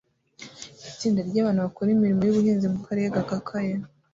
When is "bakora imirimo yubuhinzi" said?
1.65-2.65